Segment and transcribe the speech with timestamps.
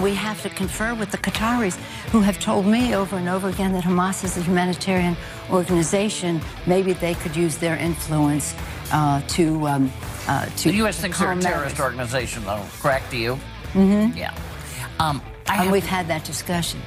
[0.00, 1.76] we have to confer with the Qataris,
[2.10, 5.16] who have told me over and over again that Hamas is a humanitarian
[5.50, 6.40] organization.
[6.66, 8.54] Maybe they could use their influence
[8.92, 9.92] uh, to um,
[10.28, 10.70] uh, to.
[10.70, 11.00] The U.S.
[11.00, 11.80] thinks they're a terrorist matters.
[11.80, 12.62] organization, though.
[12.80, 13.10] Correct?
[13.10, 13.38] Do you?
[13.72, 14.16] Mm Mhm.
[14.16, 14.34] Yeah.
[14.98, 16.80] Um, I And we've had that discussion.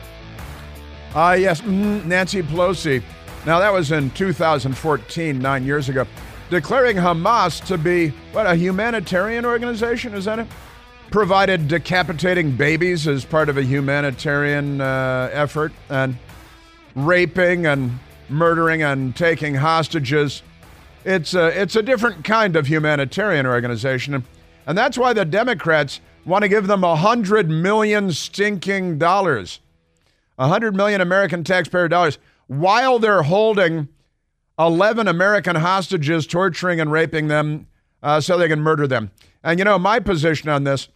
[1.15, 3.01] Uh, yes, mhm, Nancy Pelosi.
[3.45, 6.05] Now, that was in 2014, nine years ago,
[6.49, 10.13] declaring Hamas to be, what, a humanitarian organization?
[10.13, 10.47] Is that it?
[11.11, 16.15] Provided decapitating babies as part of a humanitarian uh, effort and
[16.93, 17.97] raping and
[18.29, 20.43] murdering and taking hostages.
[21.03, 24.23] It's a, it's a different kind of humanitarian organization.
[24.67, 29.61] And that's why the Democrats want to give them a hundred million stinking dollars.
[30.37, 33.87] a 100 million American taxpayer dollars while they're holding
[34.59, 37.65] 11 American hostages, torturing and raping them
[38.03, 39.09] uh, so they can murder them.
[39.43, 40.87] And you know, my position on this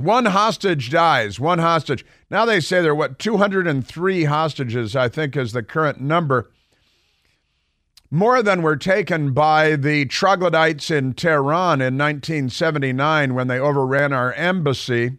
[0.00, 2.04] one hostage dies, one hostage.
[2.30, 6.50] Now they say there are, what, 203 hostages, I think is the current number.
[8.10, 14.32] More than were taken by the troglodytes in Tehran in 1979 when they overran our
[14.32, 15.18] embassy.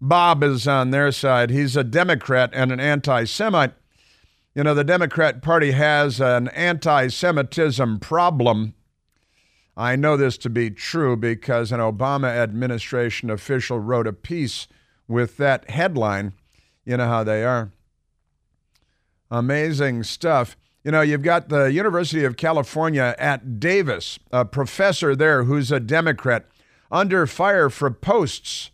[0.00, 1.50] Bob is on their side.
[1.50, 3.74] He's a Democrat and an anti Semite.
[4.54, 8.74] You know, the Democrat Party has an anti Semitism problem.
[9.78, 14.66] I know this to be true because an Obama administration official wrote a piece
[15.06, 16.32] with that headline.
[16.84, 17.70] You know how they are.
[19.30, 20.56] Amazing stuff.
[20.82, 25.78] You know, you've got the University of California at Davis, a professor there who's a
[25.78, 26.46] Democrat,
[26.90, 28.72] under fire for posts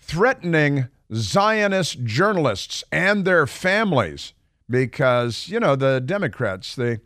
[0.00, 4.32] threatening Zionist journalists and their families
[4.68, 7.00] because, you know, the Democrats, the,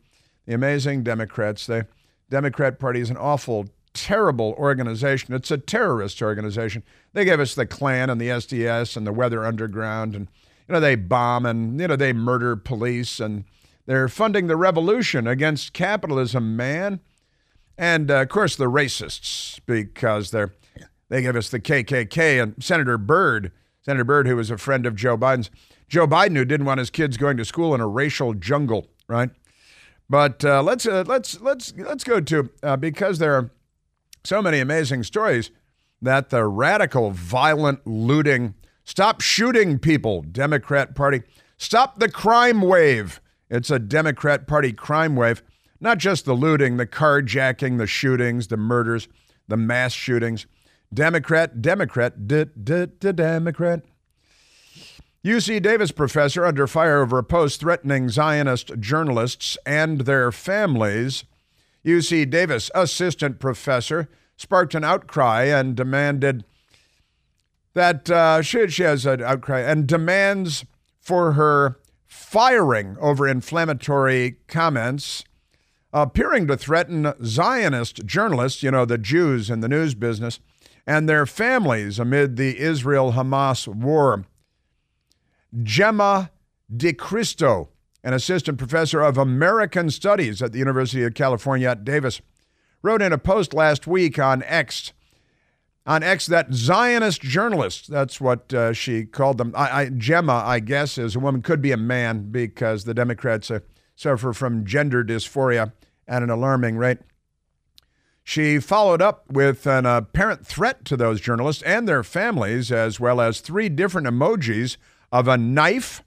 [0.46, 1.86] the amazing Democrats, the
[2.30, 5.34] Democrat Party is an awful, terrible organization.
[5.34, 6.82] It's a terrorist organization.
[7.12, 10.28] They gave us the Klan and the SDS and the Weather Underground, and,
[10.68, 13.44] you know, they bomb and, you know, they murder police and
[13.86, 17.00] they're funding the revolution against capitalism, man.
[17.78, 20.52] And, uh, of course, the racists because they're
[21.08, 24.96] they gave us the KKK and Senator Byrd, Senator Byrd, who was a friend of
[24.96, 25.50] Joe Biden's.
[25.88, 29.30] Joe Biden, who didn't want his kids going to school in a racial jungle, right?
[30.08, 33.50] But uh, let's uh, let's let's let's go to uh, because there are
[34.24, 35.50] so many amazing stories
[36.02, 41.22] that the radical, violent looting, stop shooting people, Democrat Party,
[41.56, 43.20] stop the crime wave.
[43.50, 45.42] It's a Democrat Party crime wave,
[45.80, 49.08] not just the looting, the carjacking, the shootings, the murders,
[49.48, 50.46] the mass shootings.
[50.92, 53.82] Democrat, Democrat, d- d- d- Democrat.
[55.26, 61.24] UC Davis professor under fire over a post threatening Zionist journalists and their families.
[61.84, 66.44] UC Davis assistant professor sparked an outcry and demanded
[67.74, 70.64] that uh, she, she has an outcry and demands
[71.00, 75.24] for her firing over inflammatory comments
[75.92, 80.38] appearing to threaten Zionist journalists, you know, the Jews in the news business,
[80.86, 84.24] and their families amid the Israel Hamas war.
[85.62, 86.30] Gemma
[86.74, 87.68] DeCristo,
[88.02, 92.20] an assistant professor of American Studies at the University of California at Davis,
[92.82, 94.92] wrote in a post last week on X,
[95.86, 99.52] on X that Zionist journalists, that's what uh, she called them.
[99.56, 103.50] I, I, Gemma, I guess, is a woman, could be a man because the Democrats
[103.50, 103.60] uh,
[103.94, 105.72] suffer from gender dysphoria
[106.06, 106.98] at an alarming rate.
[108.22, 113.20] She followed up with an apparent threat to those journalists and their families, as well
[113.20, 114.76] as three different emojis
[115.12, 116.02] of a knife,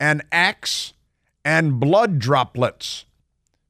[0.00, 0.92] an axe,
[1.44, 3.04] and blood droplets.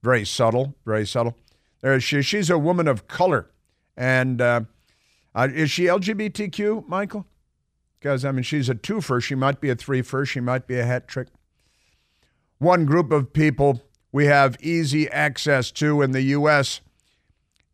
[0.03, 1.37] Very subtle, very subtle.
[1.81, 3.51] There, she, she's a woman of color.
[3.97, 4.63] And uh,
[5.35, 7.27] uh, is she LGBTQ, Michael?
[7.99, 9.23] Because, I mean, she's a twofer.
[9.23, 10.27] She might be a threefer.
[10.27, 11.29] She might be a hat trick.
[12.59, 16.81] One group of people we have easy access to in the U.S.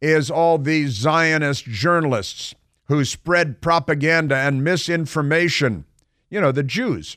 [0.01, 2.55] is all these Zionist journalists
[2.85, 5.85] who spread propaganda and misinformation.
[6.31, 7.17] You know, the Jews.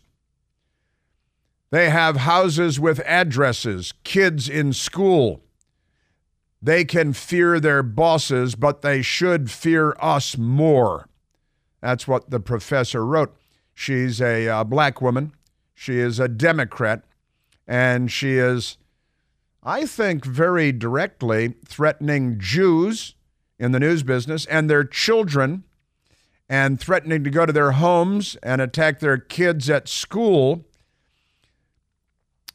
[1.71, 5.41] They have houses with addresses, kids in school.
[6.61, 11.07] They can fear their bosses, but they should fear us more.
[11.81, 13.35] That's what the professor wrote.
[13.73, 15.33] She's a uh, black woman.
[15.73, 17.03] She is a Democrat.
[17.67, 18.77] And she is,
[19.63, 23.15] I think, very directly threatening Jews
[23.57, 25.63] in the news business and their children
[26.51, 30.65] and threatening to go to their homes and attack their kids at school.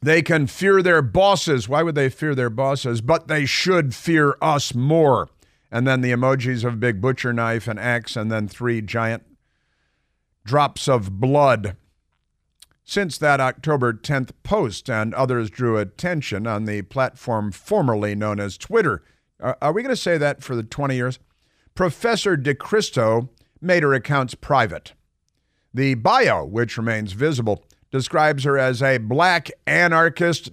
[0.02, 1.66] They can fear their bosses.
[1.66, 3.00] Why would they fear their bosses?
[3.00, 5.30] But they should fear us more.
[5.72, 9.24] And then the emojis of a big butcher knife and axe, and then three giant
[10.44, 11.74] drops of blood.
[12.84, 18.58] Since that October 10th post, and others drew attention on the platform formerly known as
[18.58, 19.02] Twitter.
[19.40, 21.18] Are, are we going to say that for the 20 years?
[21.74, 23.30] Professor DeCristo
[23.60, 24.92] made her accounts private.
[25.72, 30.50] The bio, which remains visible, describes her as a black anarchist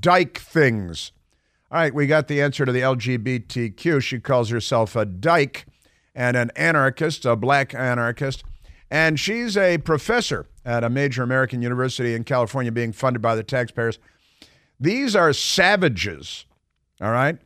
[0.00, 1.12] dyke things.
[1.70, 4.02] All right, we got the answer to the LGBTQ.
[4.02, 5.66] She calls herself a dyke
[6.14, 8.44] and an anarchist, a black anarchist.
[8.90, 13.42] And she's a professor at a major American university in California being funded by the
[13.42, 13.98] taxpayers.
[14.78, 16.44] These are savages,
[17.00, 17.38] all right?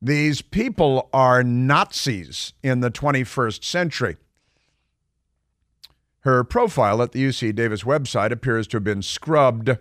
[0.00, 4.16] These people are Nazis in the 21st century.
[6.20, 9.76] Her profile at the UC Davis website appears to have been scrubbed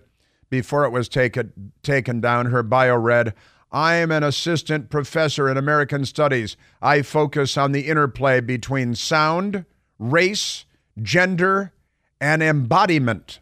[0.49, 2.47] before it was taken, taken down.
[2.47, 3.33] Her bio read,
[3.71, 6.55] I am an assistant professor in American Studies.
[6.81, 9.65] I focus on the interplay between sound,
[9.99, 10.65] race,
[11.01, 11.73] gender,
[12.21, 13.39] and embodiment.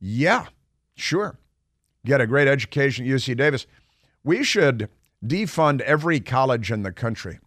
[0.00, 0.46] Yeah,
[0.94, 1.38] sure.
[2.04, 3.66] Get a great education at UC Davis.
[4.24, 4.88] We should
[5.24, 7.38] defund every college in the country.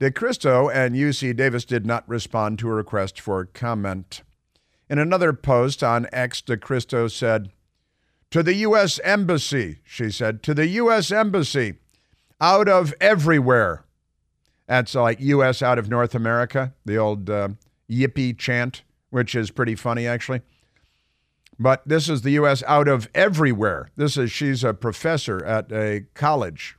[0.00, 4.22] DeCristo and UC Davis did not respond to a request for comment.
[4.90, 7.50] In another post on X, DeCristo said,
[8.30, 8.98] To the U.S.
[9.04, 11.10] Embassy, she said, to the U.S.
[11.10, 11.74] Embassy,
[12.40, 13.84] out of everywhere.
[14.66, 15.62] That's like U.S.
[15.62, 17.50] out of North America, the old uh,
[17.88, 20.42] yippee chant, which is pretty funny, actually.
[21.58, 22.62] But this is the U.S.
[22.66, 23.90] out of everywhere.
[23.96, 26.76] This is, she's a professor at a college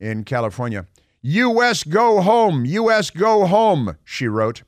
[0.00, 0.86] in California.
[1.22, 1.84] U.S.
[1.84, 3.10] go home, U.S.
[3.10, 4.62] go home, she wrote,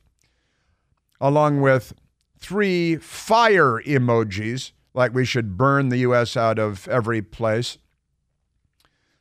[1.19, 1.93] along with
[2.37, 6.37] three fire emojis, like we should burn the U.S.
[6.37, 7.77] out of every place.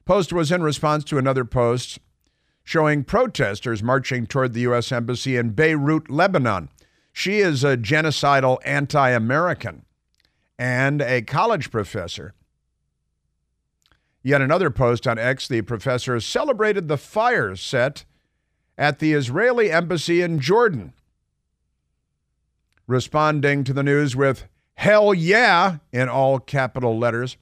[0.04, 1.98] Post was in response to another post
[2.64, 4.92] showing protesters marching toward the U.S.
[4.92, 6.68] Embassy in Beirut, Lebanon.
[7.12, 9.84] She is a genocidal anti American
[10.62, 12.34] and a college professor.
[14.22, 18.04] Yet another post on X, the professor celebrated the fire set
[18.78, 20.92] at the Israeli embassy in Jordan,
[22.86, 27.36] responding to the news with hell yeah in all capital letters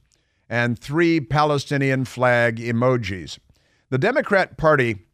[0.48, 3.38] and three Palestinian flag emojis.
[3.90, 5.04] The Democrat Party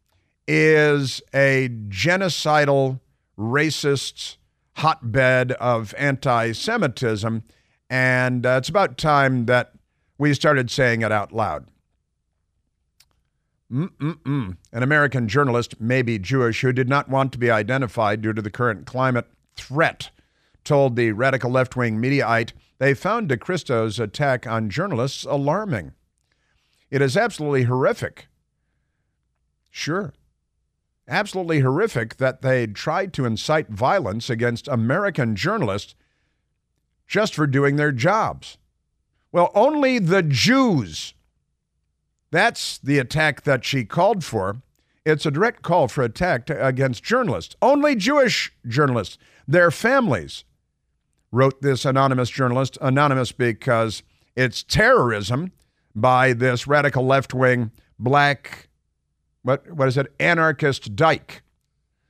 [0.47, 3.01] is a genocidal,
[3.37, 4.37] racist
[4.77, 7.43] hotbed of anti Semitism,
[7.89, 9.73] and uh, it's about time that
[10.17, 11.67] we started saying it out loud.
[13.71, 14.55] Mm-mm-mm.
[14.71, 18.49] An American journalist, maybe Jewish, who did not want to be identified due to the
[18.49, 20.09] current climate threat,
[20.63, 25.93] told the radical left wing Mediaite they found DeCristo's attack on journalists alarming.
[26.91, 28.27] It is absolutely horrific.
[29.69, 30.13] Sure.
[31.07, 35.95] Absolutely horrific that they tried to incite violence against American journalists
[37.07, 38.57] just for doing their jobs.
[39.31, 41.13] Well, only the Jews.
[42.31, 44.57] That's the attack that she called for.
[45.05, 47.55] It's a direct call for attack against journalists.
[47.61, 49.17] Only Jewish journalists,
[49.47, 50.43] their families,
[51.31, 52.77] wrote this anonymous journalist.
[52.81, 54.03] Anonymous because
[54.35, 55.51] it's terrorism
[55.95, 58.69] by this radical left wing black,
[59.43, 61.41] what, what is it, anarchist dyke.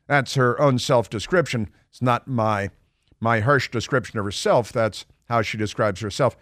[0.08, 1.70] That's her own self description.
[1.90, 2.72] It's not my,
[3.20, 4.72] my harsh description of herself.
[4.72, 6.36] That's how she describes herself.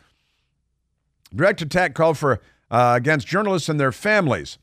[1.34, 2.40] Direct attack called for
[2.72, 4.58] uh, against journalists and their families,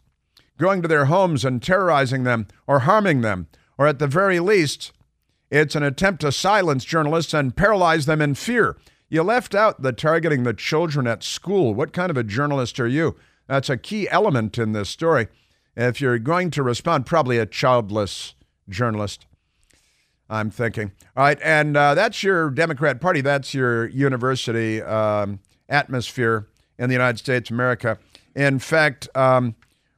[0.59, 4.93] going to their homes and terrorizing them or harming them, or at the very least,
[5.51, 8.77] it's an attempt to silence journalists and paralyze them in fear.
[9.09, 11.75] You left out the targeting the children at school.
[11.75, 13.17] What kind of a journalist are you?
[13.47, 15.29] That's a key element in this story.
[15.77, 18.35] If you're going to respond, probably a childless
[18.69, 19.27] journalist.
[20.33, 20.93] I'm thinking.
[21.15, 23.21] All right, and uh, that's your Democrat Party.
[23.21, 26.49] That's your university um, atmosphere
[26.79, 27.99] in the United States of America.
[28.35, 29.55] In fact, um,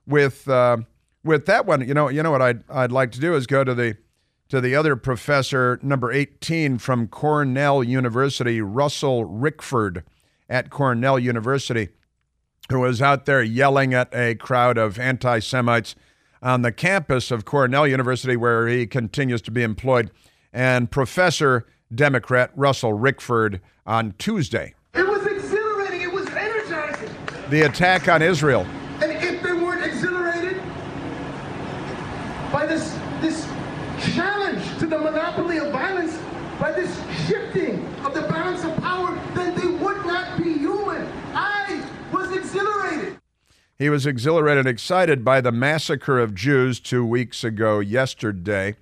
[0.08, 0.78] with uh,
[1.22, 3.62] with that one, you know, you know what I'd I'd like to do is go
[3.62, 3.96] to the
[4.48, 10.02] to the other professor, number 18 from Cornell University, Russell Rickford
[10.48, 11.90] at Cornell University,
[12.70, 15.94] who was out there yelling at a crowd of anti Semites
[16.44, 20.10] on the campus of Cornell University, where he continues to be employed,
[20.52, 27.10] and Professor Democrat Russell Rickford on Tuesday It was exhilarating, it was energizing.
[27.48, 28.66] the attack on Israel.
[29.00, 30.58] And if they weren't exhilarated
[32.52, 33.46] by this, this
[34.14, 36.16] challenge to the monopoly of violence,
[36.60, 36.94] by this
[37.26, 41.06] shifting of the balance of power, then they would not be human.
[41.34, 41.82] I
[42.12, 43.18] was exhilarated.
[43.76, 48.76] He was exhilarated and excited by the massacre of Jews two weeks ago, yesterday,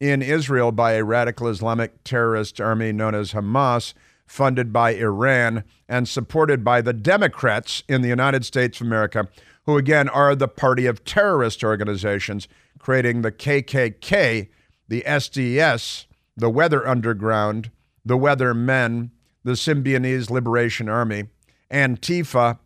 [0.00, 3.94] in Israel by a radical Islamic terrorist army known as Hamas,
[4.26, 9.28] funded by Iran and supported by the Democrats in the United States of America,
[9.64, 12.46] who again are the party of terrorist organizations,
[12.78, 14.48] creating the KKK,
[14.88, 16.04] the SDS,
[16.36, 17.70] the Weather Underground,
[18.04, 19.10] the Weather Men,
[19.42, 21.28] the Symbionese Liberation Army,
[21.70, 22.58] Antifa,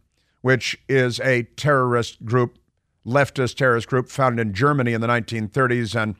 [0.48, 2.58] which is a terrorist group,
[3.06, 6.14] leftist terrorist group founded in Germany in the 1930s and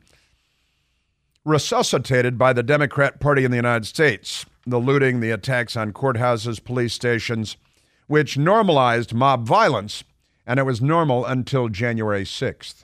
[1.43, 4.45] resuscitated by the Democrat Party in the United States.
[4.67, 7.57] The looting, the attacks on courthouses, police stations,
[8.05, 10.03] which normalized mob violence,
[10.45, 12.83] and it was normal until January 6th.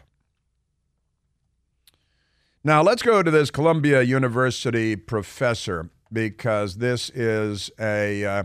[2.63, 8.43] Now, let's go to this Columbia University professor because this is a, uh,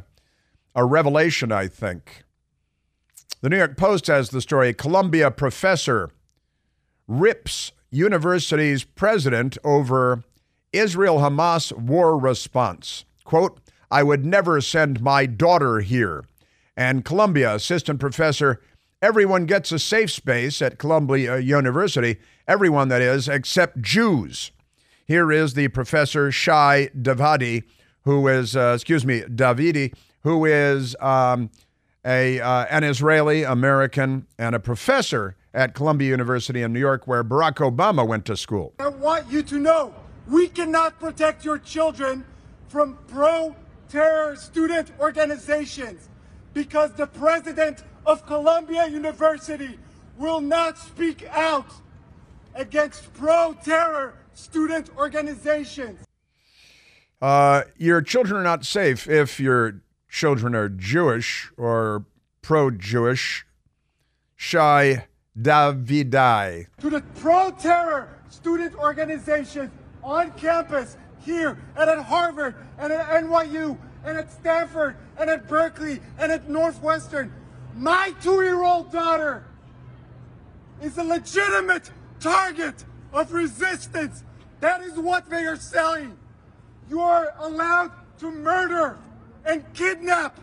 [0.75, 2.25] a revelation, I think.
[3.43, 6.11] The New York Post has the story Columbia professor
[7.09, 10.23] rips university's president over
[10.75, 13.07] Israel Hamas war response.
[13.25, 13.59] Quote,
[13.91, 16.27] I would never send my daughter here.
[16.77, 18.61] And Columbia assistant professor,
[19.01, 24.51] everyone gets a safe space at Columbia University, everyone that is, except Jews.
[25.07, 27.65] Here is the professor Shai Davidai,
[28.03, 29.95] who is, uh, excuse me, Davidai,
[30.25, 31.51] who is um,
[32.05, 37.25] a, uh, an Israeli American and a professor at Columbia University in New York, where
[37.25, 38.75] Barack Obama went to school.
[38.79, 39.95] I want you to know
[40.29, 42.25] we cannot protect your children
[42.69, 43.55] from pro
[43.89, 46.09] terror student organizations
[46.55, 49.79] because the president of Columbia University
[50.17, 51.67] will not speak out
[52.55, 55.99] against pro terror student organizations.
[57.21, 62.05] Uh, your children are not safe if your children are Jewish or
[62.43, 63.47] pro Jewish.
[64.37, 65.07] Shai
[65.39, 66.67] Davidai.
[66.81, 69.71] To the pro terror student organizations
[70.03, 76.01] on campus here and at Harvard and at NYU and at Stanford and at Berkeley
[76.19, 77.33] and at Northwestern.
[77.77, 79.45] My two year old daughter
[80.83, 84.25] is a legitimate target of resistance.
[84.61, 86.17] That is what they are selling.
[86.89, 88.99] You are allowed to murder
[89.45, 90.41] and kidnap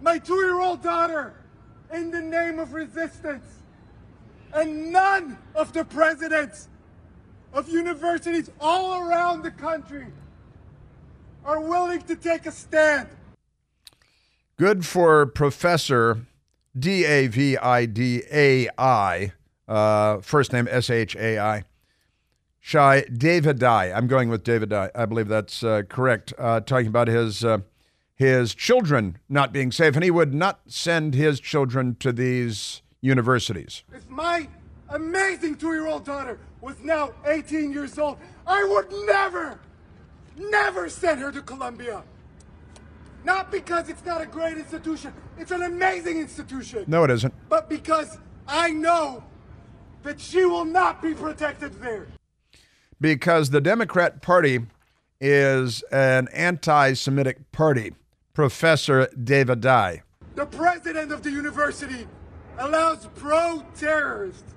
[0.00, 1.34] my two year old daughter
[1.92, 3.46] in the name of resistance.
[4.54, 6.68] And none of the presidents
[7.52, 10.06] of universities all around the country
[11.44, 13.08] are willing to take a stand.
[14.58, 16.26] Good for Professor
[16.78, 19.32] D A V I D A I,
[19.68, 21.64] uh, first name S H A I.
[22.60, 23.94] Shai Davidai.
[23.94, 24.90] I'm going with David I.
[24.94, 26.32] I believe that's uh, correct.
[26.38, 27.58] Uh, talking about his uh,
[28.22, 33.82] his children not being safe, and he would not send his children to these universities.
[33.92, 34.48] If my
[34.90, 39.58] amazing two year old daughter was now 18 years old, I would never,
[40.36, 42.04] never send her to Columbia.
[43.24, 46.84] Not because it's not a great institution, it's an amazing institution.
[46.86, 47.34] No, it isn't.
[47.48, 49.24] But because I know
[50.04, 52.06] that she will not be protected there.
[53.00, 54.60] Because the Democrat Party
[55.20, 57.94] is an anti Semitic party.
[58.34, 60.02] Professor Davidai.
[60.34, 62.06] The president of the university
[62.58, 64.54] allows pro terrorists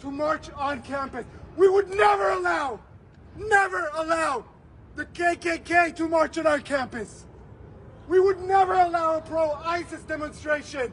[0.00, 1.26] to march on campus.
[1.56, 2.80] We would never allow,
[3.36, 4.44] never allow
[4.94, 7.26] the KKK to march on our campus.
[8.08, 10.92] We would never allow a pro ISIS demonstration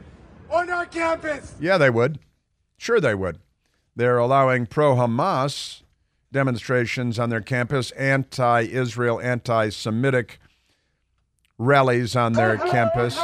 [0.50, 1.56] on our campus.
[1.60, 2.20] Yeah, they would.
[2.78, 3.40] Sure, they would.
[3.96, 5.82] They're allowing pro Hamas
[6.32, 10.40] demonstrations on their campus, anti Israel, anti Semitic
[11.60, 13.18] rallies on their campus.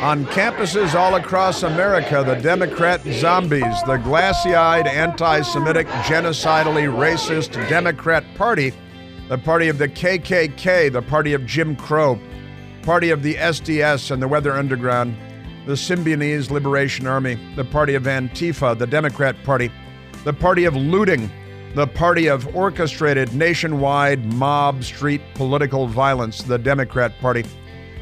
[0.00, 7.52] On campuses all across America, the Democrat zombies, the glassy eyed, anti Semitic, genocidally racist
[7.68, 8.72] Democrat Party,
[9.28, 12.18] the party of the KKK, the party of Jim Crow,
[12.82, 15.14] party of the SDS and the Weather Underground,
[15.66, 19.70] the Symbionese Liberation Army, the party of Antifa, the Democrat Party,
[20.24, 21.30] the party of looting,
[21.74, 27.44] the party of orchestrated nationwide mob street political violence, the Democrat Party,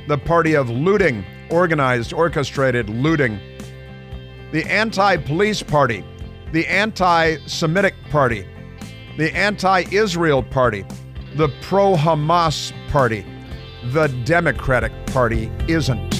[0.08, 3.38] the party of looting, organized, orchestrated looting,
[4.52, 6.04] the anti police party,
[6.52, 8.46] the anti Semitic party,
[9.16, 10.84] the anti Israel party,
[11.36, 13.24] the pro Hamas party.
[13.92, 16.19] The Democratic Party isn't.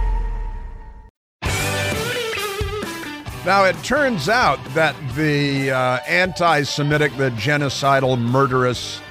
[3.43, 9.01] Now, it turns out that the uh, anti Semitic, the genocidal, murderous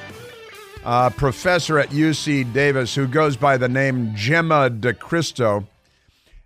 [0.85, 5.67] uh, professor at UC Davis who goes by the name Gemma DeCristo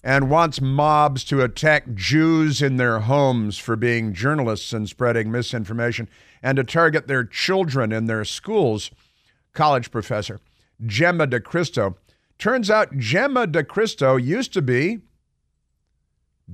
[0.03, 6.09] and wants mobs to attack Jews in their homes for being journalists and spreading misinformation
[6.43, 8.91] and to target their children in their schools,
[9.53, 10.41] college professor
[10.87, 11.97] Gemma DeCristo.
[12.39, 15.01] Turns out Gemma DeCristo used to be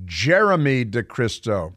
[0.05, 1.73] Jeremy DeCristo.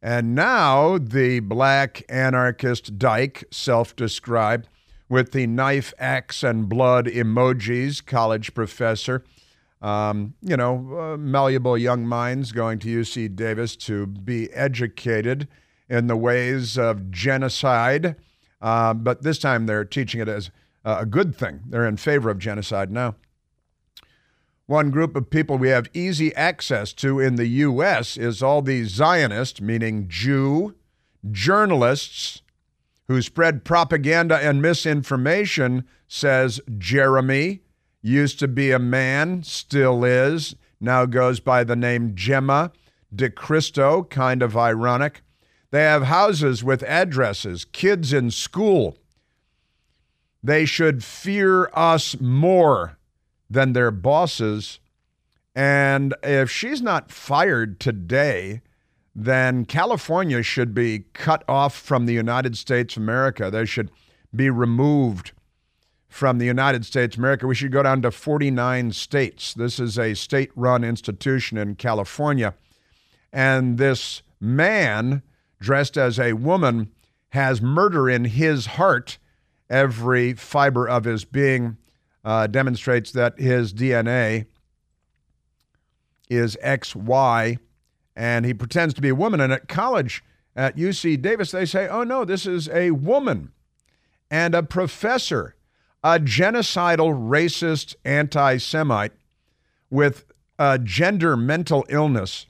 [0.00, 4.68] And now the black anarchist dyke, self described,
[5.08, 9.22] with the knife, axe, and blood emojis, college professor.
[9.80, 15.48] Um, you know, uh, malleable young minds going to UC Davis to be educated
[15.88, 18.16] in the ways of genocide.
[18.60, 20.50] Uh, but this time they're teaching it as
[20.84, 21.60] a good thing.
[21.68, 23.16] They're in favor of genocide now.
[24.66, 28.16] One group of people we have easy access to in the U.S.
[28.16, 30.74] is all these Zionists, meaning Jew,
[31.30, 32.42] journalists
[33.08, 37.60] who spread propaganda and misinformation, says Jeremy.
[38.02, 42.72] Used to be a man, still is, now goes by the name Gemma
[43.14, 45.22] DeCristo, kind of ironic.
[45.70, 48.98] They have houses with addresses, kids in school.
[50.42, 52.98] They should fear us more
[53.52, 54.80] than their bosses.
[55.54, 58.62] And if she's not fired today,
[59.14, 63.50] then California should be cut off from the United States of America.
[63.50, 63.90] They should
[64.34, 65.32] be removed
[66.08, 67.46] from the United States of America.
[67.46, 69.52] We should go down to 49 states.
[69.52, 72.54] This is a state run institution in California.
[73.32, 75.22] And this man,
[75.60, 76.90] dressed as a woman,
[77.30, 79.18] has murder in his heart.
[79.68, 81.78] Every fiber of his being
[82.24, 84.46] uh, demonstrates that his DNA
[86.28, 87.58] is XY,
[88.16, 89.40] and he pretends to be a woman.
[89.40, 93.52] And at college at UC Davis, they say, oh no, this is a woman
[94.30, 95.54] and a professor,
[96.02, 99.12] a genocidal, racist anti Semite
[99.90, 100.24] with
[100.58, 102.46] a gender mental illness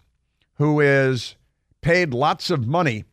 [0.54, 1.34] who is
[1.80, 3.04] paid lots of money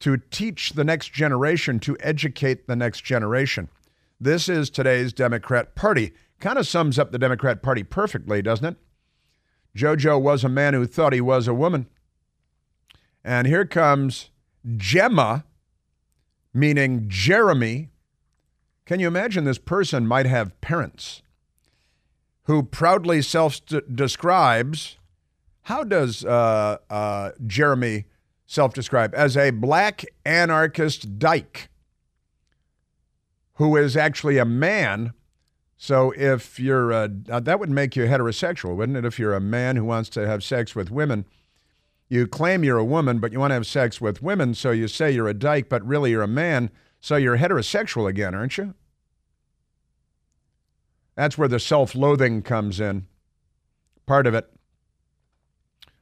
[0.00, 3.68] to teach the next generation, to educate the next generation.
[4.18, 6.12] This is today's Democrat Party.
[6.40, 8.76] Kind of sums up the Democrat Party perfectly, doesn't it?
[9.76, 11.86] JoJo was a man who thought he was a woman.
[13.22, 14.30] And here comes
[14.76, 15.44] Gemma,
[16.54, 17.90] meaning Jeremy.
[18.86, 21.20] Can you imagine this person might have parents
[22.44, 24.96] who proudly self describes?
[25.62, 28.06] How does uh, uh, Jeremy
[28.46, 29.14] self describe?
[29.14, 31.68] As a black anarchist dyke
[33.56, 35.12] who is actually a man.
[35.76, 39.04] So if you're a, uh, that would make you heterosexual, wouldn't it?
[39.04, 41.26] If you're a man who wants to have sex with women,
[42.08, 44.88] you claim you're a woman, but you want to have sex with women, so you
[44.88, 48.74] say you're a dyke, but really you're a man, so you're heterosexual again, aren't you?
[51.16, 53.06] That's where the self loathing comes in.
[54.06, 54.48] Part of it.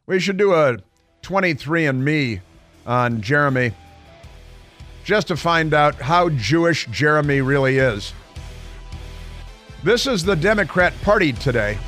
[0.07, 0.79] We should do a
[1.23, 2.41] 23andMe
[2.87, 3.73] on Jeremy
[5.05, 8.13] just to find out how Jewish Jeremy really is.
[9.85, 11.79] This is the Democrat Party today.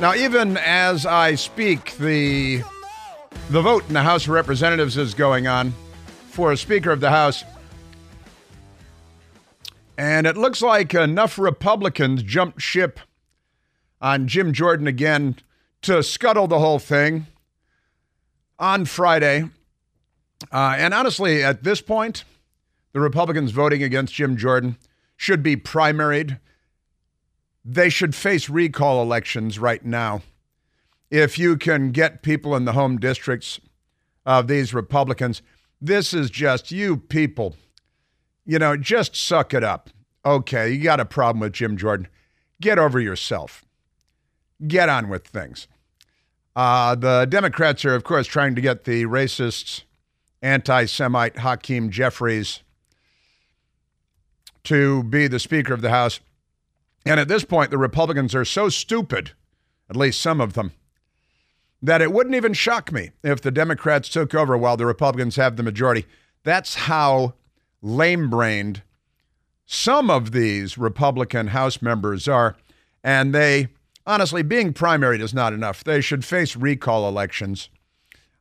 [0.00, 2.62] Now, even as I speak, the
[3.50, 5.72] the vote in the House of Representatives is going on
[6.28, 7.42] for a Speaker of the House.
[9.98, 13.00] And it looks like enough Republicans jumped ship
[14.00, 15.36] on Jim Jordan again
[15.82, 17.26] to scuttle the whole thing
[18.60, 19.50] on Friday.
[20.52, 22.22] Uh, and honestly, at this point,
[22.92, 24.76] the Republicans voting against Jim Jordan
[25.16, 26.38] should be primaried.
[27.64, 30.22] They should face recall elections right now.
[31.10, 33.58] If you can get people in the home districts
[34.24, 35.42] of these Republicans,
[35.80, 37.56] This is just you people.
[38.48, 39.90] You know, just suck it up.
[40.24, 42.08] Okay, you got a problem with Jim Jordan.
[42.62, 43.62] Get over yourself.
[44.66, 45.68] Get on with things.
[46.56, 49.82] Uh, the Democrats are, of course, trying to get the racist,
[50.40, 52.60] anti Semite Hakeem Jeffries
[54.64, 56.20] to be the Speaker of the House.
[57.04, 59.32] And at this point, the Republicans are so stupid,
[59.90, 60.72] at least some of them,
[61.82, 65.56] that it wouldn't even shock me if the Democrats took over while the Republicans have
[65.56, 66.06] the majority.
[66.44, 67.34] That's how
[67.82, 68.82] lame brained
[69.70, 72.56] some of these Republican House members are.
[73.04, 73.68] And they,
[74.06, 75.84] honestly, being primaried is not enough.
[75.84, 77.68] They should face recall elections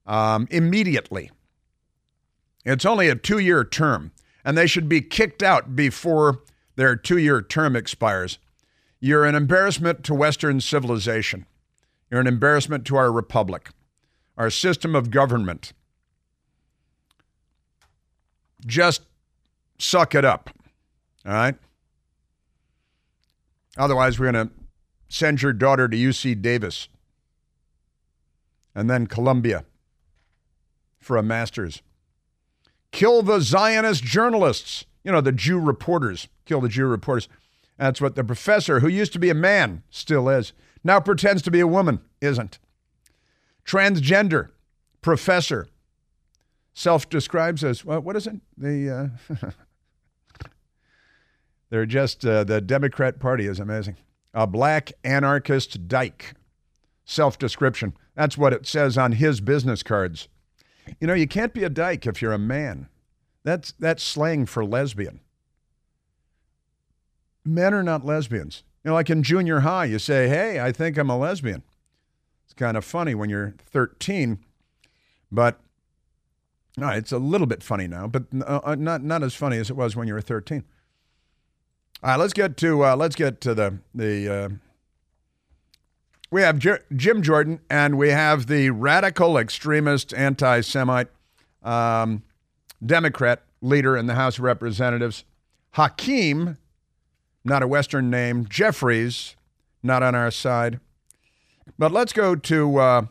[0.05, 1.29] um, immediately.
[2.63, 4.11] It's only a two year term,
[4.45, 6.43] and they should be kicked out before
[6.77, 8.39] their two year term expires.
[8.99, 11.45] You're an embarrassment to Western civilization.
[12.09, 13.69] You're an embarrassment to our republic,
[14.37, 15.73] our system of government.
[18.65, 19.01] Just
[19.77, 20.49] suck it up.
[21.25, 21.55] All right?
[23.77, 24.53] Otherwise, we're going to
[25.09, 26.87] send your daughter to UC Davis
[28.73, 29.65] and then Columbia
[30.99, 31.81] for a master's.
[32.91, 36.27] Kill the Zionist journalists, you know, the Jew reporters.
[36.45, 37.27] Kill the Jew reporters.
[37.77, 41.51] That's what the professor, who used to be a man, still is, now pretends to
[41.51, 42.59] be a woman, isn't.
[43.65, 44.49] Transgender
[45.01, 45.67] professor
[46.73, 48.35] self describes as, well, what is it?
[48.57, 49.49] The, uh,
[51.69, 53.97] they're just, uh, the Democrat Party is amazing.
[54.33, 56.33] A black anarchist dyke.
[57.05, 57.93] Self description.
[58.15, 60.27] That's what it says on his business cards.
[60.99, 62.89] You know, you can't be a dyke if you're a man.
[63.43, 65.21] That's, that's slang for lesbian.
[67.45, 68.63] Men are not lesbians.
[68.83, 71.63] You know, like in junior high, you say, hey, I think I'm a lesbian.
[72.45, 74.39] It's kind of funny when you're 13,
[75.31, 75.59] but
[76.77, 79.75] no, it's a little bit funny now, but uh, not, not as funny as it
[79.75, 80.63] was when you were 13.
[82.03, 84.31] All right, let's get to uh, let's get to the the.
[84.31, 84.49] Uh,
[86.29, 91.07] we have Jim Jordan and we have the radical extremist anti-Semite
[91.63, 92.21] um,
[92.85, 95.23] Democrat leader in the House of Representatives,
[95.71, 96.57] Hakeem,
[97.45, 99.37] not a Western name, Jeffries,
[99.81, 100.81] not on our side.
[101.79, 103.05] But let's go to uh,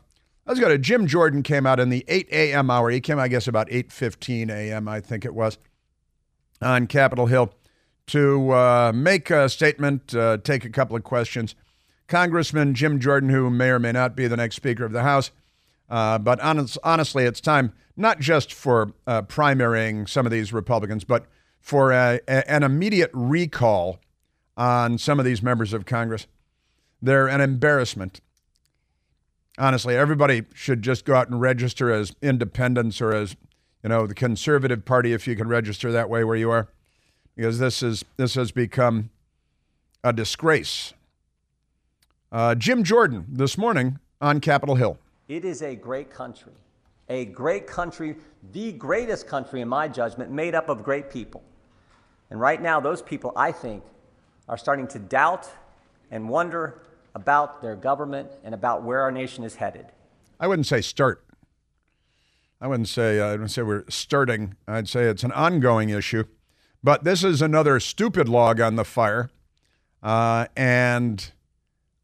[0.46, 1.42] let's go to Jim Jordan.
[1.42, 2.70] Came out in the 8 a.m.
[2.70, 2.90] hour.
[2.90, 4.86] He came, I guess, about 8:15 a.m.
[4.86, 5.58] I think it was
[6.60, 7.52] on Capitol Hill
[8.06, 11.54] to uh, make a statement, uh, take a couple of questions.
[12.06, 15.32] Congressman Jim Jordan, who may or may not be the next Speaker of the House,
[15.90, 21.02] uh, but honest, honestly, it's time not just for uh, primarying some of these Republicans,
[21.02, 21.26] but
[21.60, 23.98] for a, a, an immediate recall
[24.56, 26.26] on some of these members of Congress.
[27.02, 28.20] They're an embarrassment.
[29.58, 33.36] Honestly, everybody should just go out and register as independents or as,
[33.82, 36.68] you know, the conservative party if you can register that way where you are
[37.36, 39.10] because this is this has become
[40.02, 40.94] a disgrace.
[42.32, 44.98] Uh, Jim Jordan this morning on Capitol Hill.
[45.28, 46.52] It is a great country,
[47.08, 48.16] a great country,
[48.52, 51.42] the greatest country in my judgment, made up of great people.
[52.30, 53.84] And right now, those people, I think,
[54.48, 55.48] are starting to doubt
[56.10, 56.82] and wonder
[57.14, 59.86] about their government and about where our nation is headed.
[60.40, 61.24] I wouldn't say start.
[62.60, 64.56] I wouldn't say I wouldn't say we're starting.
[64.66, 66.24] I'd say it's an ongoing issue.
[66.86, 69.28] But this is another stupid log on the fire.
[70.04, 71.32] Uh, and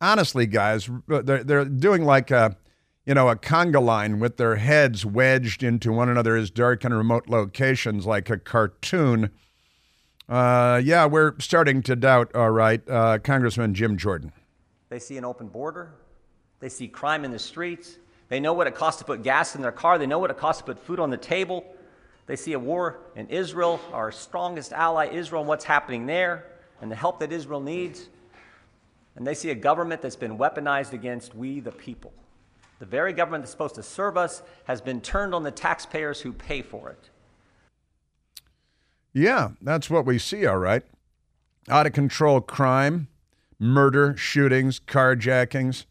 [0.01, 2.57] honestly, guys, they're, they're doing like a,
[3.07, 7.29] you know, a conga line with their heads wedged into one another's dark and remote
[7.29, 9.31] locations like a cartoon.
[10.29, 14.33] Uh, yeah, we're starting to doubt, all right, uh, Congressman Jim Jordan.
[14.89, 15.93] They see an open border.
[16.59, 17.99] They see crime in the streets.
[18.31, 19.97] They know what it costs to put gas in their car.
[19.97, 21.73] They know what it costs to put food on the table.
[22.33, 26.47] They see a war in Israel, our strongest ally, Israel, and what's happening there,
[26.81, 28.09] and the help that Israel needs.
[29.17, 32.11] And they see a government that's been weaponized against we, the people.
[32.79, 36.33] The very government that's supposed to serve us has been turned on the taxpayers who
[36.33, 37.11] pay for it.
[39.13, 40.85] Yeah, that's what we see, all right.
[41.69, 43.09] Out of control crime,
[43.59, 45.85] murder, shootings, carjackings,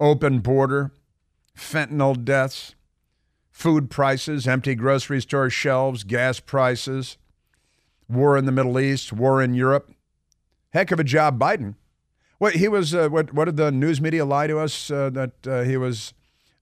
[0.00, 0.90] open border,
[1.56, 2.74] fentanyl deaths,
[3.56, 7.16] food prices, empty grocery store shelves, gas prices,
[8.06, 9.90] war in the Middle East, war in Europe.
[10.74, 11.74] Heck of a job, Biden.
[12.36, 12.94] What he was?
[12.94, 13.32] Uh, what?
[13.32, 16.12] What did the news media lie to us uh, that uh, he was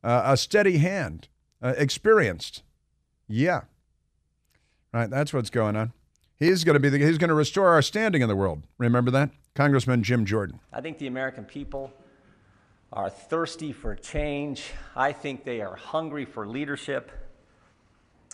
[0.05, 1.27] uh, a steady hand,
[1.61, 2.63] uh, experienced?
[3.27, 3.63] Yeah,
[4.93, 5.11] right.
[5.11, 5.93] That's what's going on.
[6.37, 6.91] He's going to be.
[6.91, 8.63] The, he's going to restore our standing in the world.
[8.79, 10.61] Remember that, Congressman Jim Jordan.
[10.73, 11.93] I think the American people
[12.95, 14.71] are thirsty for change.
[14.95, 17.11] I think they are hungry for leadership.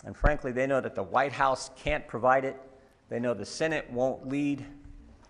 [0.05, 2.55] And frankly, they know that the White House can't provide it.
[3.09, 4.65] They know the Senate won't lead.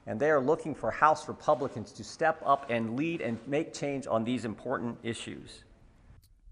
[0.05, 4.05] And they are looking for House Republicans to step up and lead and make change
[4.05, 5.63] on these important issues.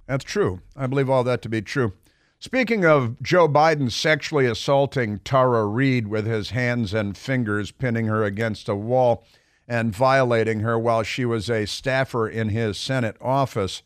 [0.07, 0.61] That's true.
[0.75, 1.93] I believe all that to be true.
[2.39, 8.23] Speaking of Joe Biden sexually assaulting Tara Reade with his hands and fingers, pinning her
[8.23, 9.25] against a wall
[9.69, 13.83] and violating her while she was a staffer in his Senate office,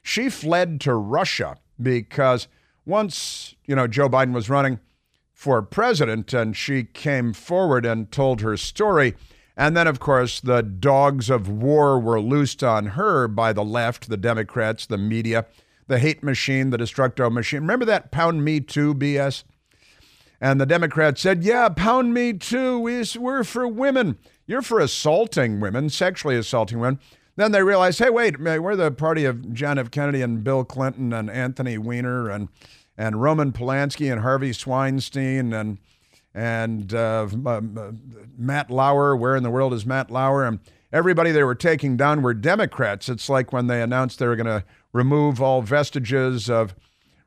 [0.00, 2.46] she fled to Russia because
[2.86, 4.78] once, you know, Joe Biden was running
[5.32, 9.14] for president and she came forward and told her story.
[9.56, 14.08] And then, of course, the dogs of war were loosed on her by the left,
[14.08, 15.46] the Democrats, the media,
[15.88, 17.60] the hate machine, the destructo machine.
[17.60, 19.42] Remember that pound me too BS?
[20.42, 22.80] And the Democrats said, Yeah, pound me too.
[22.80, 24.18] We're for women.
[24.44, 26.98] You're for assaulting women, sexually assaulting women.
[27.36, 29.90] Then they realized, hey, wait, we're the party of John F.
[29.92, 32.48] Kennedy and Bill Clinton and Anthony Weiner and
[32.98, 35.78] and Roman Polanski and Harvey Weinstein and
[36.34, 37.28] and uh,
[38.36, 39.14] Matt Lauer.
[39.16, 40.44] Where in the world is Matt Lauer?
[40.44, 40.58] And
[40.92, 43.08] everybody they were taking down were Democrats.
[43.08, 46.74] It's like when they announced they were going to remove all vestiges of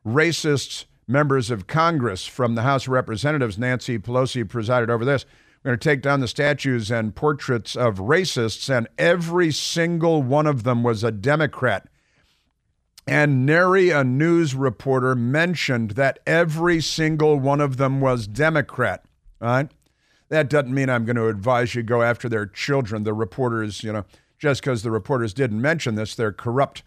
[0.06, 3.58] racist members of Congress from the House of Representatives.
[3.58, 5.26] Nancy Pelosi presided over this.
[5.64, 10.46] We're going to take down the statues and portraits of racists, and every single one
[10.46, 11.88] of them was a Democrat.
[13.08, 19.06] And nary a news reporter mentioned that every single one of them was Democrat.
[19.40, 19.70] Right?
[20.30, 23.04] That doesn't mean I'm going to advise you go after their children.
[23.04, 24.06] The reporters, you know,
[24.40, 26.84] just because the reporters didn't mention this, they're corrupt.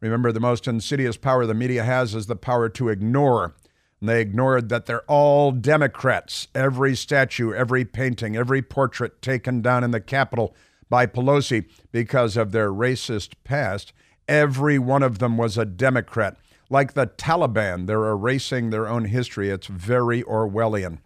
[0.00, 3.54] Remember, the most insidious power the media has is the power to ignore.
[4.00, 6.48] And they ignored that they're all Democrats.
[6.54, 10.54] Every statue, every painting, every portrait taken down in the Capitol
[10.88, 13.92] by Pelosi because of their racist past,
[14.26, 16.36] every one of them was a Democrat.
[16.70, 19.50] Like the Taliban, they're erasing their own history.
[19.50, 20.98] It's very Orwellian.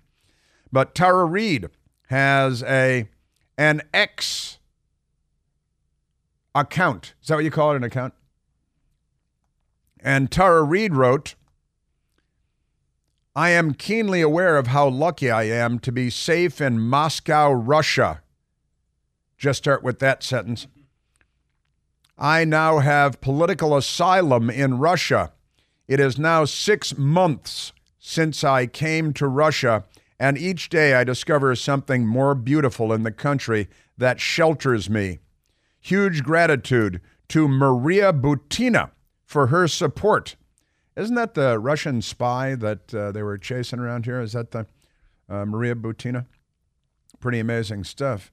[0.70, 1.68] But Tara Reade
[2.09, 3.09] has a
[3.57, 4.59] an X
[6.54, 7.14] account.
[7.22, 8.14] Is that what you call it, an account?
[10.00, 11.35] And Tara Reade wrote,
[13.37, 18.23] I am keenly aware of how lucky I am to be safe in Moscow, Russia.
[19.37, 20.68] Just start with that sentence.
[22.16, 25.33] I now have political asylum in Russia.
[25.88, 29.85] It is now six months since I came to Russia,
[30.20, 33.68] and each day I discover something more beautiful in the country
[33.99, 35.18] that shelters me.
[35.81, 38.92] Huge gratitude to Maria Butina
[39.25, 40.37] for her support.
[40.96, 44.20] Isn't that the Russian spy that uh, they were chasing around here?
[44.20, 44.66] Is that the
[45.28, 46.26] uh, Maria Butina?
[47.18, 48.30] Pretty amazing stuff.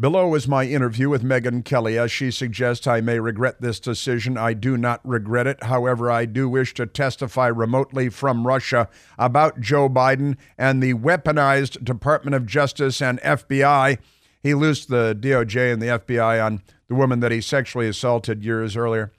[0.00, 1.96] Below is my interview with Megyn Kelly.
[1.96, 4.36] As she suggests, I may regret this decision.
[4.36, 5.62] I do not regret it.
[5.62, 11.84] However, I do wish to testify remotely from Russia about Joe Biden and the weaponized
[11.84, 13.98] Department of Justice and FBI.
[14.42, 18.76] He loosed the DOJ and the FBI on the woman that he sexually assaulted years
[18.76, 19.12] earlier.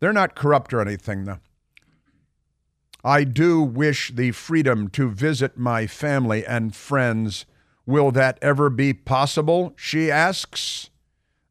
[0.00, 1.40] They're not corrupt or anything, though.
[3.04, 7.46] I do wish the freedom to visit my family and friends.
[7.86, 9.72] Will that ever be possible?
[9.76, 10.90] She asks.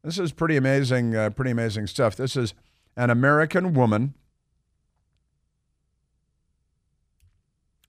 [0.04, 2.16] This is pretty amazing, uh, pretty amazing stuff.
[2.16, 2.54] This is
[2.96, 4.14] an American woman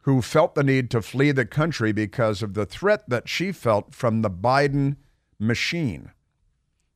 [0.03, 3.93] who felt the need to flee the country because of the threat that she felt
[3.93, 4.95] from the Biden
[5.37, 6.11] machine.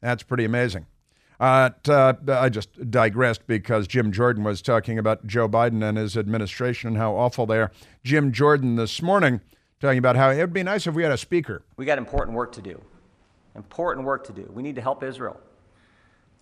[0.01, 0.87] That's pretty amazing.
[1.39, 6.15] Uh, uh, I just digressed because Jim Jordan was talking about Joe Biden and his
[6.15, 7.71] administration and how awful they are.
[8.03, 9.41] Jim Jordan this morning
[9.79, 11.63] talking about how it would be nice if we had a speaker.
[11.75, 12.81] We got important work to do.
[13.55, 14.49] Important work to do.
[14.53, 15.39] We need to help Israel.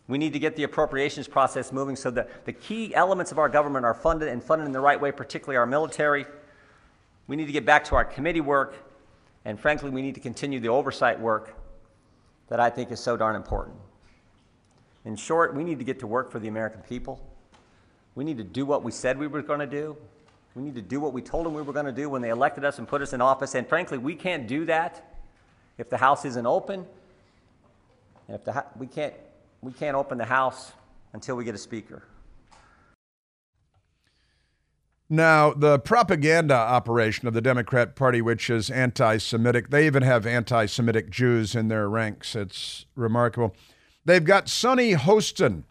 [0.08, 3.50] We need to get the appropriations process moving so that the key elements of our
[3.50, 6.26] government are funded and funded in the right way, particularly our military.
[7.28, 8.76] We need to get back to our committee work.
[9.46, 11.56] And frankly, we need to continue the oversight work
[12.50, 13.78] that I think is so darn important.
[15.06, 17.20] In short, we need to get to work for the American people.
[18.16, 19.98] We need to do what we said we were going to do.
[20.56, 22.30] We need to do what we told them we were going to do when they
[22.30, 23.56] elected us and put us in office.
[23.56, 25.18] And frankly, we can't do that
[25.78, 26.86] if the House isn't open.
[28.28, 29.14] And if the, we, can't,
[29.62, 30.74] we can't open the House
[31.14, 32.04] until we get a speaker.
[35.10, 40.26] Now, the propaganda operation of the Democrat Party, which is anti Semitic, they even have
[40.26, 42.34] anti Semitic Jews in their ranks.
[42.36, 43.54] It's remarkable.
[44.06, 45.64] They've got Sunny Hostin,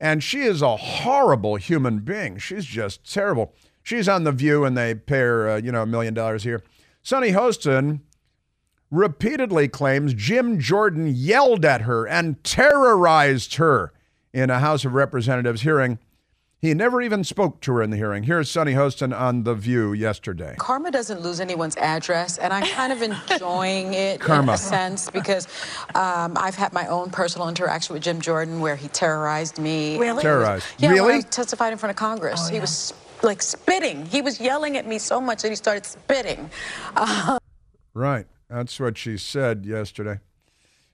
[0.00, 2.38] and she is a horrible human being.
[2.38, 3.54] She's just terrible.
[3.82, 6.62] She's on The View, and they pay her, uh, you know, a million dollars here.
[7.02, 8.00] Sunny Hostin
[8.90, 13.92] repeatedly claims Jim Jordan yelled at her and terrorized her
[14.32, 15.98] in a House of Representatives hearing
[16.60, 18.24] He never even spoke to her in the hearing.
[18.24, 20.56] Here's Sunny Hostin on The View yesterday.
[20.58, 24.52] Karma doesn't lose anyone's address, and I'm kind of enjoying it Karma.
[24.52, 25.46] in a sense because
[25.94, 29.98] um, I've had my own personal interaction with Jim Jordan where he terrorized me.
[29.98, 30.22] Really?
[30.22, 30.66] Terrorized.
[30.78, 31.14] Yeah, when Really?
[31.18, 32.48] I testified in front of Congress.
[32.48, 32.92] He was
[33.22, 34.04] like spitting.
[34.06, 36.50] He was yelling at me so much that he started spitting.
[36.96, 37.38] Uh,
[37.94, 38.26] Right.
[38.50, 40.20] That's what she said yesterday.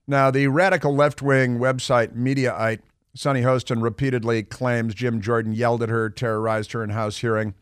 [0.06, 2.80] Now, the radical left wing website Mediaite,
[3.14, 7.54] Sunny Hostin repeatedly claims Jim Jordan yelled at her, terrorized her in House hearing.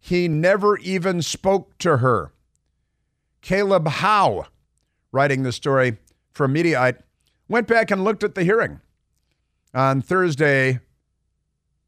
[0.00, 2.32] He never even spoke to her.
[3.42, 4.46] Caleb Howe,
[5.12, 5.98] writing the story
[6.32, 7.02] for Mediaite,
[7.48, 8.80] went back and looked at the hearing.
[9.74, 10.80] On Thursday,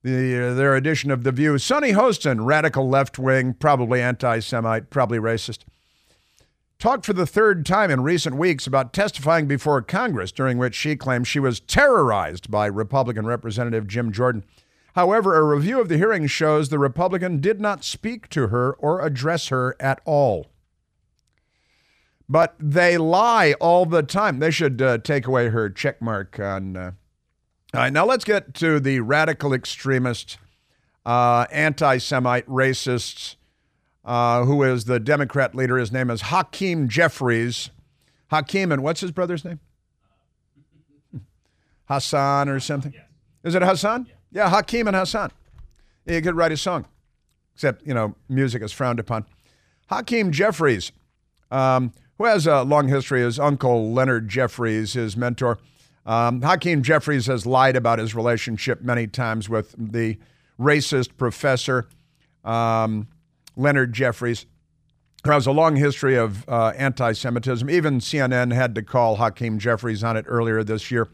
[0.02, 5.18] the, their edition of The View, Sunny Hostin, radical left wing, probably anti Semite, probably
[5.18, 5.60] racist,
[6.80, 10.96] talked for the third time in recent weeks about testifying before Congress, during which she
[10.96, 14.44] claimed she was terrorized by Republican Representative Jim Jordan.
[14.94, 19.02] However, a review of the hearing shows the Republican did not speak to her or
[19.02, 20.46] address her at all.
[22.28, 24.38] But they lie all the time.
[24.38, 26.76] They should uh, take away her check mark on.
[26.76, 26.92] Uh...
[27.74, 30.38] All right, now let's get to the radical extremist,
[31.04, 33.36] uh, anti Semite, racists
[34.04, 35.76] uh, who is the Democrat leader.
[35.76, 37.70] His name is Hakeem Jeffries.
[38.30, 39.60] Hakeem, and what's his brother's name?
[41.88, 42.94] Hassan or something?
[43.44, 44.06] Is it Hassan?
[44.32, 45.32] Yeah, Hakeem and Hassan.
[46.06, 46.86] He could write a song,
[47.54, 49.26] except, you know, music is frowned upon.
[49.88, 50.92] Hakeem Jeffries,
[51.50, 55.58] um, who has a long history, his uncle Leonard Jeffries, his mentor.
[56.06, 60.18] Um, Hakeem Jeffries has lied about his relationship many times with the
[60.58, 61.88] racist professor.
[62.44, 63.08] Um,
[63.56, 64.46] Leonard Jeffries.
[65.22, 67.68] There was a long history of uh, anti Semitism.
[67.68, 71.08] Even CNN had to call Hakeem Jeffries on it earlier this year.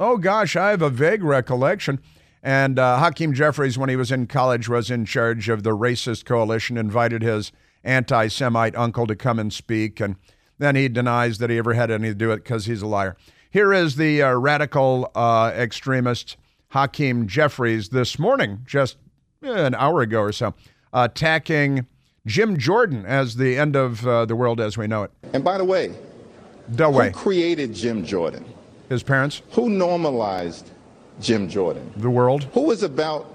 [0.00, 2.00] Oh, gosh, I have a vague recollection.
[2.42, 6.24] And uh, Hakeem Jeffries, when he was in college, was in charge of the racist
[6.24, 7.52] coalition, invited his
[7.84, 10.00] anti Semite uncle to come and speak.
[10.00, 10.16] And
[10.58, 12.86] then he denies that he ever had anything to do with it because he's a
[12.86, 13.16] liar.
[13.50, 16.36] Here is the uh, radical uh, extremist
[16.70, 18.98] Hakeem Jeffries this morning, just
[19.42, 20.54] an hour ago or so
[20.92, 21.86] attacking
[22.26, 25.10] Jim Jordan as the end of uh, the world as we know it.
[25.32, 25.92] And by the way,
[26.68, 27.08] The way.
[27.08, 28.44] who created Jim Jordan?
[28.88, 30.70] His parents, Who normalized
[31.20, 31.92] Jim Jordan?
[31.96, 32.44] the world.
[32.54, 33.26] Who was about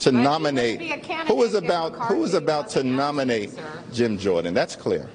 [0.00, 0.78] to nominate?
[0.78, 0.88] be
[1.26, 1.92] Who was about?
[2.08, 3.82] Who was about to nominate sir.
[3.92, 4.54] Jim Jordan?
[4.54, 5.08] That's clear.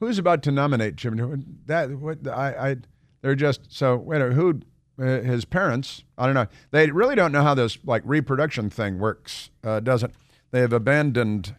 [0.00, 1.60] Who's about to nominate Jim Jordan?
[1.66, 2.76] That what I, I
[3.22, 4.60] they're just so wait a who
[4.98, 6.04] uh, his parents?
[6.18, 6.46] I don't know.
[6.70, 10.10] They really don't know how this like reproduction thing works, uh, does it?
[10.54, 11.56] They have abandoned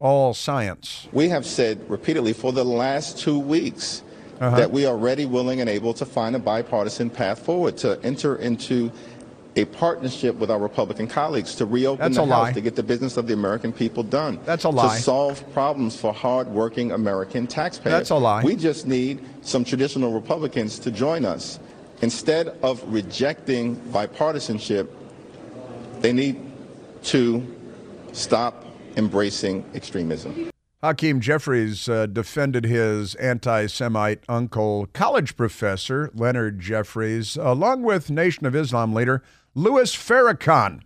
[0.00, 1.06] all science.
[1.12, 4.02] We have said repeatedly for the last two weeks
[4.40, 4.56] Uh-huh.
[4.56, 8.36] that we are ready, willing, and able to find a bipartisan path forward to enter
[8.36, 8.90] into
[9.54, 12.52] a partnership with our Republican colleagues to reopen That's the House lie.
[12.54, 14.38] to get the business of the American people done.
[14.46, 14.96] That's a lie.
[14.96, 17.92] To solve problems for hardworking American taxpayers.
[17.92, 18.42] That's a lie.
[18.44, 21.60] We just need some traditional Republicans to join us.
[22.00, 24.88] Instead of rejecting bipartisanship,
[26.00, 26.40] they need
[27.04, 27.46] to
[28.12, 28.64] stop
[28.96, 30.50] embracing extremism.
[30.82, 38.46] Hakeem Jeffries uh, defended his anti Semite uncle, college professor Leonard Jeffries, along with Nation
[38.46, 39.22] of Islam leader
[39.54, 40.82] Louis Farrakhan.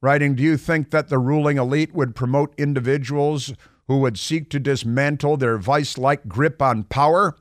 [0.00, 3.52] Writing, Do you think that the ruling elite would promote individuals
[3.86, 7.36] who would seek to dismantle their vice like grip on power?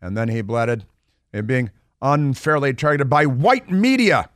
[0.00, 0.86] And then he bleated,
[1.32, 1.70] in being
[2.00, 4.30] unfairly targeted by white media,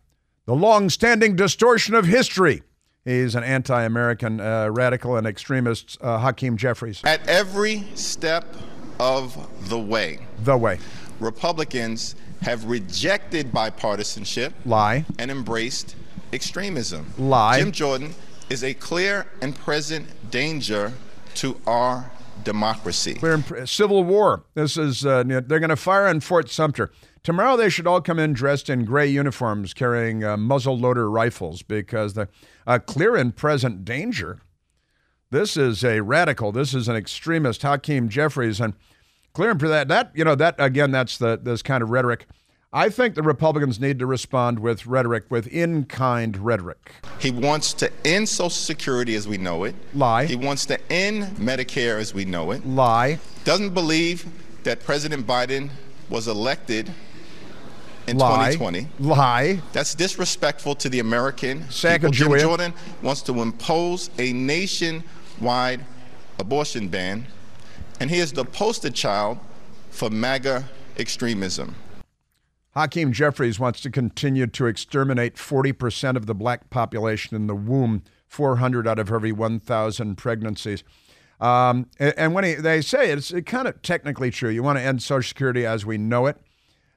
[0.47, 2.63] the long standing distortion of history.
[3.05, 7.01] He's an anti American uh, radical and extremist, uh, Hakeem Jeffries.
[7.05, 8.45] At every step
[9.01, 10.79] of the way, The way.
[11.19, 15.05] Republicans have rejected bipartisanship Lie.
[15.19, 15.97] and embraced
[16.33, 17.13] extremism.
[17.19, 17.59] Lie.
[17.59, 18.15] Jim Jordan
[18.51, 20.93] is a clear and present danger
[21.37, 22.11] to our
[22.45, 23.19] democracy.
[23.21, 24.45] We're in pr- civil war.
[24.55, 27.57] This is uh, they're going to fire on Fort Sumter tomorrow.
[27.57, 32.15] They should all come in dressed in gray uniforms, carrying uh, muzzle loader rifles, because
[32.15, 32.29] the
[32.67, 34.41] uh, clear and present danger.
[35.31, 36.53] This is a radical.
[36.53, 38.75] This is an extremist, Hakeem Jeffries, and
[39.33, 40.91] clear and pre- that that you know that again.
[40.91, 42.27] That's the this kind of rhetoric.
[42.75, 46.93] I think the Republicans need to respond with rhetoric, with in-kind rhetoric.
[47.19, 49.75] He wants to end Social Security as we know it.
[49.93, 50.25] Lie.
[50.25, 52.67] He wants to end Medicare as we know it.
[52.67, 53.19] Lie.
[53.45, 54.25] Doesn't believe
[54.63, 55.69] that President Biden
[56.09, 56.91] was elected
[58.07, 58.53] in Lie.
[58.53, 58.89] 2020.
[59.01, 59.63] Lie.
[59.73, 61.95] That's disrespectful to the American Sacagawea.
[61.95, 62.11] people.
[62.11, 65.85] Jim Jordan wants to impose a nationwide
[66.39, 67.27] abortion ban,
[68.01, 69.39] and he is the poster child
[69.91, 71.75] for MAGA extremism.
[72.75, 78.03] Hakeem Jeffries wants to continue to exterminate 40% of the black population in the womb,
[78.29, 80.83] 400 out of every 1,000 pregnancies.
[81.39, 84.49] Um, and, and when he, they say it, it's kind of technically true.
[84.49, 86.39] You want to end Social Security as we know it.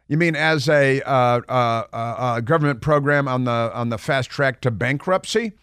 [0.08, 4.62] You mean as a uh, uh, uh, government program on the on the fast track
[4.62, 5.54] to bankruptcy?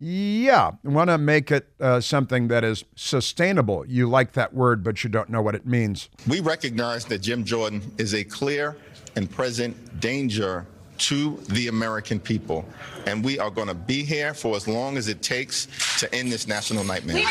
[0.00, 3.84] Yeah, want to make it uh, something that is sustainable.
[3.88, 6.08] You like that word, but you don't know what it means.
[6.28, 8.76] We recognize that Jim Jordan is a clear
[9.16, 10.64] and present danger
[10.98, 12.64] to the American people,
[13.06, 15.66] and we are going to be here for as long as it takes
[15.98, 17.24] to end this national nightmare.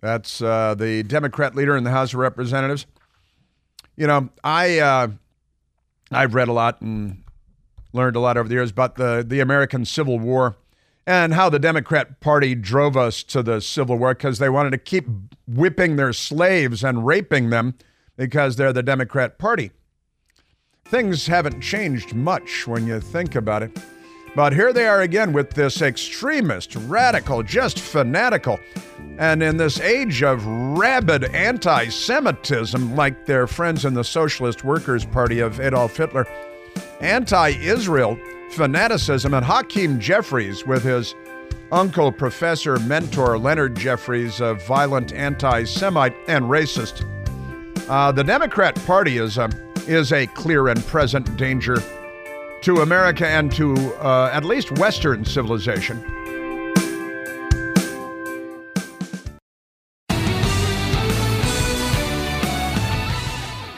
[0.00, 2.86] That's uh, the Democrat leader in the House of Representatives.
[3.96, 5.08] You know, I uh,
[6.10, 7.22] I've read a lot and
[7.92, 10.56] learned a lot over the years about the the American Civil War
[11.06, 14.78] and how the Democrat Party drove us to the Civil War because they wanted to
[14.78, 15.06] keep
[15.46, 17.74] whipping their slaves and raping them
[18.16, 19.70] because they're the Democrat Party.
[20.84, 23.76] Things haven't changed much when you think about it.
[24.36, 28.60] But here they are again with this extremist, radical, just fanatical.
[29.16, 35.06] And in this age of rabid anti Semitism, like their friends in the Socialist Workers'
[35.06, 36.26] Party of Adolf Hitler,
[37.00, 38.18] anti Israel
[38.50, 41.14] fanaticism, and Hakeem Jeffries with his
[41.72, 47.08] uncle, professor, mentor, Leonard Jeffries, a violent anti Semite and racist.
[47.88, 49.48] Uh, the Democrat Party is a,
[49.86, 51.82] is a clear and present danger
[52.66, 56.04] to America and to uh, at least Western civilization.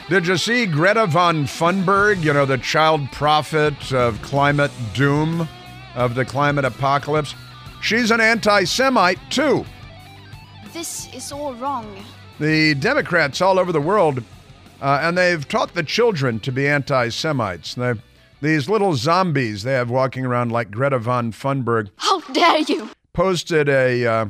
[0.09, 5.47] Did you see Greta von Thunberg, you know, the child prophet of climate doom,
[5.93, 7.35] of the climate apocalypse?
[7.83, 9.67] She's an anti Semite, too.
[10.73, 11.85] This is all wrong.
[12.39, 14.23] The Democrats all over the world,
[14.81, 17.75] uh, and they've taught the children to be anti Semites.
[17.75, 18.01] They've
[18.41, 21.89] these little zombies they have walking around like Greta von Thunberg.
[21.97, 22.89] How dare you!
[23.13, 24.25] Posted a uh,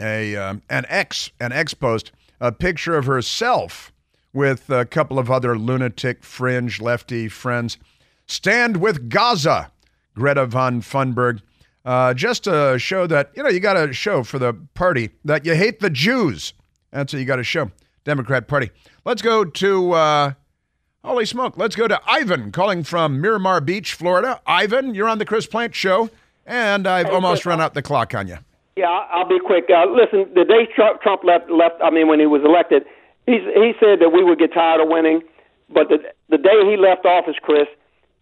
[0.00, 3.92] a um, an ex an ex post a picture of herself
[4.32, 7.78] with a couple of other lunatic fringe lefty friends.
[8.26, 9.70] Stand with Gaza,
[10.14, 11.40] Greta von Thunberg.
[11.84, 15.44] Uh, just to show that you know you got to show for the party that
[15.44, 16.54] you hate the Jews.
[16.90, 17.70] That's what you got to show.
[18.04, 18.70] Democrat Party.
[19.04, 19.92] Let's go to.
[19.92, 20.32] Uh,
[21.04, 21.58] Holy smoke.
[21.58, 24.40] Let's go to Ivan calling from Miramar Beach, Florida.
[24.46, 26.08] Ivan, you're on the Chris Plante Show,
[26.46, 28.38] and I've hey, almost Chris, run out the clock on you.
[28.76, 29.68] Yeah, I'll be quick.
[29.68, 32.86] Uh, listen, the day Trump, Trump left, left, I mean, when he was elected,
[33.26, 35.20] he's, he said that we would get tired of winning.
[35.68, 35.98] But the,
[36.30, 37.68] the day he left office, Chris,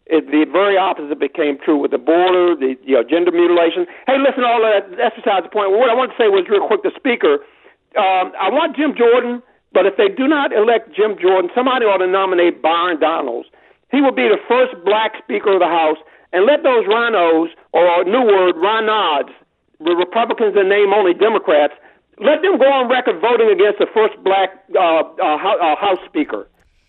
[0.07, 3.87] it, the very opposite became true with the border, the you know, gender mutilation.
[4.09, 5.70] Hey, listen, all that, that's besides the point.
[5.70, 7.47] What I want to say was real quick, the speaker,
[7.95, 9.41] um, I want Jim Jordan–
[9.73, 13.49] but if they do not elect Jim Jordan, somebody ought to nominate Byron Donalds.
[13.91, 15.99] He will be the first black Speaker of the House,
[16.33, 19.33] and let those rhinos, or new word, rhinods,
[19.81, 21.75] the Republicans and name only Democrats,
[22.18, 26.49] let them go on record voting against the first black uh, uh, uh, House Speaker.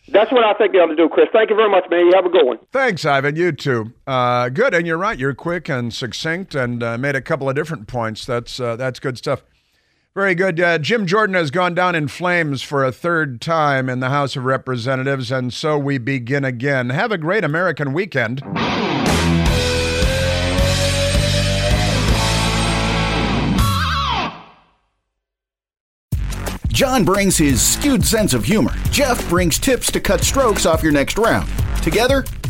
[0.09, 1.27] That's what I think they ought to do, Chris.
[1.31, 2.05] Thank you very much, man.
[2.05, 2.59] You have a good one.
[2.71, 3.37] Thanks, Ivan.
[3.37, 3.93] You too.
[4.05, 5.17] Uh, good, and you're right.
[5.17, 8.25] You're quick and succinct, and uh, made a couple of different points.
[8.25, 9.43] That's uh, that's good stuff.
[10.15, 10.59] Very good.
[10.59, 14.35] Uh, Jim Jordan has gone down in flames for a third time in the House
[14.35, 16.91] of Representatives, and so we begin again.
[16.91, 18.43] Have a great American weekend.
[26.67, 28.73] John brings his skewed sense of humor.
[28.91, 31.49] Jeff brings tips to cut strokes off your next round.
[31.81, 32.23] Together,